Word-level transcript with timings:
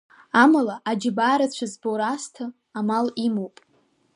Амала, 0.41 0.75
аџьабаа 0.89 1.35
рацәа 1.39 1.67
збо 1.71 1.91
раасҭа, 1.99 2.45
амал 2.79 3.07
имоуп. 3.25 3.55